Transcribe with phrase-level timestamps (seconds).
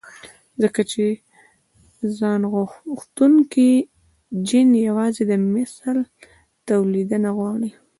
[0.61, 1.03] ځکه چې
[2.17, 3.71] ځانغوښتونکی
[4.47, 5.95] جېن يوازې د مثل
[6.67, 7.69] توليد نه غواړي.